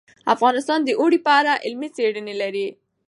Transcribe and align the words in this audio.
افغانستان 0.33 0.79
د 0.83 0.89
اوړي 0.99 1.19
په 1.25 1.31
اړه 1.39 1.53
علمي 1.65 1.89
څېړنې 1.95 2.33
لري. 2.41 2.67